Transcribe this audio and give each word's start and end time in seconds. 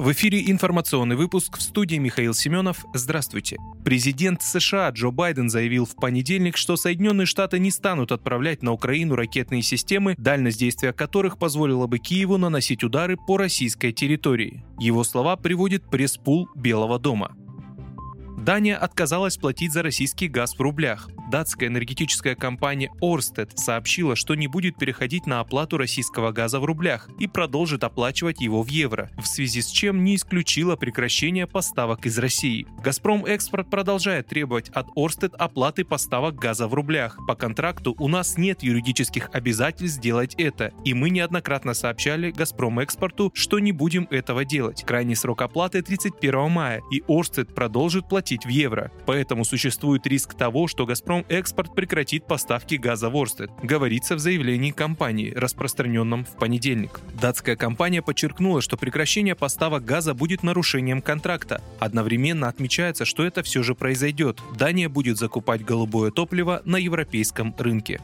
В 0.00 0.12
эфире 0.12 0.50
информационный 0.50 1.14
выпуск 1.14 1.58
в 1.58 1.60
студии 1.60 1.96
Михаил 1.96 2.32
Семенов. 2.32 2.86
Здравствуйте. 2.94 3.58
Президент 3.84 4.40
США 4.40 4.88
Джо 4.88 5.10
Байден 5.10 5.50
заявил 5.50 5.84
в 5.84 5.94
понедельник, 5.94 6.56
что 6.56 6.76
Соединенные 6.76 7.26
Штаты 7.26 7.58
не 7.58 7.70
станут 7.70 8.10
отправлять 8.10 8.62
на 8.62 8.72
Украину 8.72 9.14
ракетные 9.14 9.60
системы, 9.60 10.14
дальность 10.16 10.58
действия 10.58 10.94
которых 10.94 11.36
позволила 11.36 11.86
бы 11.86 11.98
Киеву 11.98 12.38
наносить 12.38 12.82
удары 12.82 13.18
по 13.18 13.36
российской 13.36 13.92
территории. 13.92 14.64
Его 14.78 15.04
слова 15.04 15.36
приводит 15.36 15.90
пресс-пул 15.90 16.48
Белого 16.54 16.98
дома. 16.98 17.36
Дания 18.38 18.78
отказалась 18.78 19.36
платить 19.36 19.74
за 19.74 19.82
российский 19.82 20.28
газ 20.28 20.54
в 20.54 20.62
рублях. 20.62 21.10
Датская 21.30 21.68
энергетическая 21.68 22.34
компания 22.34 22.90
Orsted 23.00 23.52
сообщила, 23.54 24.16
что 24.16 24.34
не 24.34 24.48
будет 24.48 24.76
переходить 24.76 25.26
на 25.26 25.38
оплату 25.38 25.76
российского 25.76 26.32
газа 26.32 26.58
в 26.58 26.64
рублях 26.64 27.08
и 27.20 27.28
продолжит 27.28 27.84
оплачивать 27.84 28.40
его 28.40 28.64
в 28.64 28.66
евро, 28.66 29.10
в 29.16 29.26
связи 29.26 29.62
с 29.62 29.68
чем 29.68 30.02
не 30.02 30.16
исключила 30.16 30.74
прекращение 30.74 31.46
поставок 31.46 32.04
из 32.04 32.18
России. 32.18 32.66
«Газпром 32.82 33.24
Экспорт» 33.26 33.70
продолжает 33.70 34.26
требовать 34.26 34.70
от 34.70 34.88
Orsted 34.96 35.36
оплаты 35.36 35.84
поставок 35.84 36.34
газа 36.34 36.66
в 36.66 36.74
рублях. 36.74 37.16
По 37.28 37.36
контракту 37.36 37.94
у 38.00 38.08
нас 38.08 38.36
нет 38.36 38.64
юридических 38.64 39.30
обязательств 39.32 39.98
сделать 39.98 40.34
это, 40.34 40.72
и 40.84 40.94
мы 40.94 41.10
неоднократно 41.10 41.74
сообщали 41.74 42.32
«Газпром 42.32 42.80
Экспорту», 42.80 43.30
что 43.36 43.60
не 43.60 43.70
будем 43.70 44.08
этого 44.10 44.44
делать. 44.44 44.82
Крайний 44.84 45.14
срок 45.14 45.42
оплаты 45.42 45.80
31 45.82 46.50
мая, 46.50 46.82
и 46.90 47.02
Orsted 47.02 47.54
продолжит 47.54 48.08
платить 48.08 48.44
в 48.44 48.48
евро. 48.48 48.90
Поэтому 49.06 49.44
существует 49.44 50.08
риск 50.08 50.34
того, 50.34 50.66
что 50.66 50.86
«Газпром 50.86 51.19
Экспорт» 51.28 51.74
прекратит 51.74 52.26
поставки 52.26 52.76
газа 52.76 53.10
в 53.10 53.16
Орстед, 53.16 53.50
говорится 53.62 54.14
в 54.14 54.18
заявлении 54.18 54.70
компании, 54.70 55.32
распространенном 55.34 56.24
в 56.24 56.36
понедельник. 56.36 57.00
Датская 57.20 57.56
компания 57.56 58.02
подчеркнула, 58.02 58.60
что 58.62 58.76
прекращение 58.76 59.34
поставок 59.34 59.84
газа 59.84 60.14
будет 60.14 60.42
нарушением 60.42 61.02
контракта. 61.02 61.62
Одновременно 61.78 62.48
отмечается, 62.48 63.04
что 63.04 63.24
это 63.24 63.42
все 63.42 63.62
же 63.62 63.74
произойдет. 63.74 64.40
Дания 64.56 64.88
будет 64.88 65.18
закупать 65.18 65.64
голубое 65.64 66.10
топливо 66.10 66.62
на 66.64 66.76
европейском 66.76 67.54
рынке. 67.58 68.00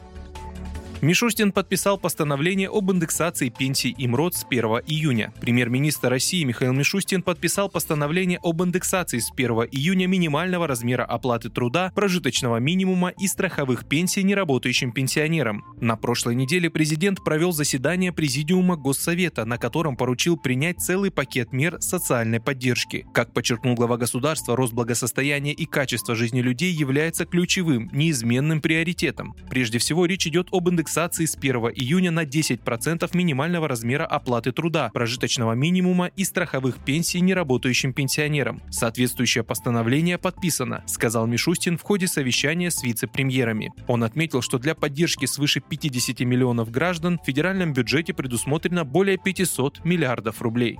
Мишустин 0.99 1.51
подписал 1.51 1.99
постановление 1.99 2.69
об 2.69 2.91
индексации 2.91 3.49
пенсий 3.49 3.93
и 3.95 4.07
МРОД 4.07 4.33
с 4.33 4.45
1 4.49 4.65
июня. 4.87 5.31
Премьер-министр 5.39 6.09
России 6.09 6.43
Михаил 6.43 6.73
Мишустин 6.73 7.21
подписал 7.21 7.69
постановление 7.69 8.39
об 8.41 8.63
индексации 8.63 9.19
с 9.19 9.31
1 9.31 9.51
июня 9.71 10.07
минимального 10.07 10.65
размера 10.65 11.05
оплаты 11.05 11.51
труда, 11.51 11.91
прожиточного 11.93 12.57
минимума 12.57 13.09
и 13.09 13.27
страховых 13.27 13.87
пенсий 13.87 14.23
неработающим 14.23 14.91
пенсионерам. 14.91 15.63
На 15.79 15.97
прошлой 15.97 16.33
неделе 16.33 16.71
президент 16.71 17.23
провел 17.23 17.51
заседание 17.51 18.11
Президиума 18.11 18.75
Госсовета, 18.75 19.45
на 19.45 19.59
котором 19.59 19.97
поручил 19.97 20.35
принять 20.35 20.79
целый 20.79 21.11
пакет 21.11 21.53
мер 21.53 21.77
социальной 21.79 22.39
поддержки. 22.39 23.05
Как 23.13 23.33
подчеркнул 23.33 23.75
глава 23.75 23.97
государства, 23.97 24.55
рост 24.55 24.73
благосостояния 24.73 25.53
и 25.53 25.65
качество 25.65 26.15
жизни 26.15 26.41
людей 26.41 26.71
является 26.71 27.25
ключевым, 27.25 27.87
неизменным 27.93 28.61
приоритетом. 28.61 29.35
Прежде 29.47 29.77
всего, 29.77 30.07
речь 30.07 30.25
идет 30.25 30.47
об 30.51 30.67
индексации 30.69 30.86
индексации 30.87 31.25
с 31.25 31.35
1 31.35 31.55
июня 31.75 32.11
на 32.11 32.23
10% 32.23 33.09
минимального 33.13 33.67
размера 33.67 34.05
оплаты 34.05 34.53
труда, 34.53 34.89
прожиточного 34.93 35.51
минимума 35.51 36.07
и 36.15 36.23
страховых 36.23 36.77
пенсий 36.77 37.19
неработающим 37.19 37.91
пенсионерам. 37.91 38.61
Соответствующее 38.69 39.43
постановление 39.43 40.17
подписано, 40.17 40.83
сказал 40.87 41.27
Мишустин 41.27 41.77
в 41.77 41.81
ходе 41.81 42.07
совещания 42.07 42.71
с 42.71 42.83
вице-премьерами. 42.83 43.73
Он 43.87 44.05
отметил, 44.05 44.41
что 44.41 44.59
для 44.59 44.75
поддержки 44.75 45.25
свыше 45.25 45.59
50 45.59 46.21
миллионов 46.21 46.71
граждан 46.71 47.19
в 47.21 47.25
федеральном 47.25 47.73
бюджете 47.73 48.13
предусмотрено 48.13 48.85
более 48.85 49.17
500 49.17 49.83
миллиардов 49.83 50.41
рублей. 50.41 50.79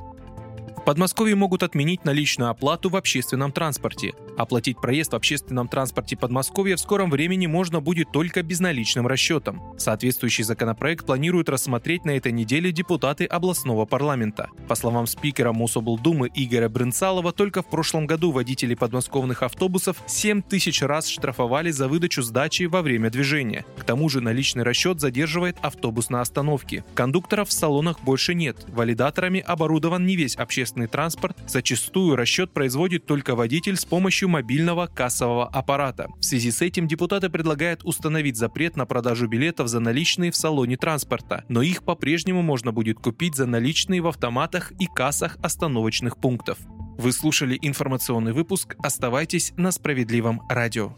Подмосковье 0.86 1.36
могут 1.36 1.64
отменить 1.64 2.06
наличную 2.06 2.50
оплату 2.50 2.90
в 2.90 2.96
общественном 2.96 3.52
транспорте. 3.52 4.14
Оплатить 4.38 4.80
проезд 4.80 5.14
в 5.14 5.16
общественном 5.16 5.68
транспорте 5.68 6.16
Подмосковья 6.16 6.76
в 6.76 6.80
скором 6.80 7.10
времени 7.10 7.48
можно 7.48 7.82
будет 7.82 8.12
только 8.12 8.44
безналичным 8.44 9.08
расчетом. 9.08 9.62
Соответствующий 9.80 10.44
законопроект 10.44 11.08
планируют 11.08 11.50
рассмотреть 11.50 12.06
на 12.06 12.12
этой 12.12 12.32
неделе 12.32 12.72
депутаты 12.72 13.26
областного 13.26 13.86
парламента. 13.86 14.50
По 14.68 14.76
словам 14.76 15.08
спикера 15.08 15.54
Мособлдумы 15.54 16.30
Игоря 16.36 16.70
Брынцалова, 16.70 17.32
только 17.32 17.64
в 17.64 17.70
прошлом 17.70 18.06
году 18.06 18.32
водители 18.32 18.76
подмосковных 18.76 19.42
автобусов 19.42 20.04
7 20.06 20.44
тысяч 20.44 20.84
раз 20.84 21.08
штрафовали 21.08 21.72
за 21.72 21.88
выдачу 21.88 22.22
сдачи 22.22 22.64
во 22.64 22.84
время 22.84 23.10
движения. 23.10 23.66
К 23.76 23.84
тому 23.84 24.08
же 24.08 24.22
наличный 24.22 24.62
расчет 24.62 25.02
задерживает 25.02 25.58
автобус 25.64 26.12
на 26.12 26.22
остановке. 26.22 26.84
Кондукторов 26.94 27.50
в 27.50 27.54
салонах 27.54 28.02
больше 28.02 28.36
нет. 28.36 28.66
Валидаторами 28.68 29.40
оборудован 29.40 30.06
не 30.06 30.16
весь 30.16 30.36
общественный 30.36 30.88
транспорт, 30.88 31.36
зачастую 31.48 32.16
расчет 32.16 32.52
производит 32.52 33.08
только 33.08 33.36
водитель 33.36 33.78
с 33.78 33.86
помощью 34.28 34.38
мобильного 34.38 34.88
кассового 34.88 35.48
аппарата. 35.48 36.08
В 36.20 36.24
связи 36.24 36.52
с 36.52 36.62
этим 36.62 36.88
депутаты 36.88 37.30
предлагают 37.30 37.84
установить 37.84 38.38
запрет 38.38 38.78
на 38.78 38.86
продажу 38.86 39.28
билетов 39.28 39.68
за 39.68 39.80
наличные 39.80 40.32
в 40.32 40.36
салоне 40.36 40.78
транспорта, 40.78 41.44
но 41.50 41.62
их 41.62 41.84
по-прежнему 41.84 42.42
можно 42.42 42.72
будет 42.72 43.00
купить 43.00 43.36
за 43.36 43.46
наличные 43.46 44.02
в 44.02 44.08
автоматах 44.08 44.72
и 44.80 44.86
кассах 44.86 45.38
остановочных 45.42 46.18
пунктов. 46.18 46.58
Вы 46.98 47.12
слушали 47.12 47.58
информационный 47.62 48.34
выпуск. 48.34 48.76
Оставайтесь 48.84 49.54
на 49.58 49.72
справедливом 49.72 50.42
радио. 50.50 50.94